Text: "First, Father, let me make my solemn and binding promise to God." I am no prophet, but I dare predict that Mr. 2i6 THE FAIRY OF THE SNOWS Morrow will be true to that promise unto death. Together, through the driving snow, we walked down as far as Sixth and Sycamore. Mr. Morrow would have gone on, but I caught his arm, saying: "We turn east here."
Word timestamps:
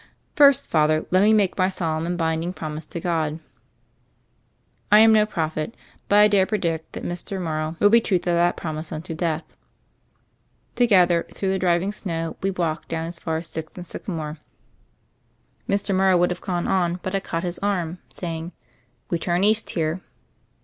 "First, 0.35 0.71
Father, 0.71 1.05
let 1.11 1.21
me 1.21 1.31
make 1.31 1.55
my 1.59 1.69
solemn 1.69 2.07
and 2.07 2.17
binding 2.17 2.53
promise 2.53 2.87
to 2.87 2.99
God." 2.99 3.39
I 4.91 4.97
am 4.97 5.13
no 5.13 5.27
prophet, 5.27 5.75
but 6.09 6.17
I 6.17 6.27
dare 6.27 6.47
predict 6.47 6.93
that 6.93 7.03
Mr. 7.03 7.05
2i6 7.05 7.05
THE 7.05 7.05
FAIRY 7.05 7.13
OF 7.13 7.21
THE 7.21 7.35
SNOWS 7.35 7.43
Morrow 7.43 7.75
will 7.79 7.89
be 7.91 8.01
true 8.01 8.17
to 8.17 8.25
that 8.31 8.57
promise 8.57 8.91
unto 8.91 9.13
death. 9.13 9.43
Together, 10.73 11.27
through 11.31 11.51
the 11.51 11.59
driving 11.59 11.91
snow, 11.93 12.35
we 12.41 12.49
walked 12.49 12.87
down 12.87 13.05
as 13.05 13.19
far 13.19 13.37
as 13.37 13.45
Sixth 13.45 13.77
and 13.77 13.85
Sycamore. 13.85 14.39
Mr. 15.69 15.93
Morrow 15.95 16.17
would 16.17 16.31
have 16.31 16.41
gone 16.41 16.67
on, 16.67 16.99
but 17.03 17.13
I 17.13 17.19
caught 17.19 17.43
his 17.43 17.59
arm, 17.59 17.99
saying: 18.09 18.53
"We 19.11 19.19
turn 19.19 19.43
east 19.43 19.69
here." 19.69 20.01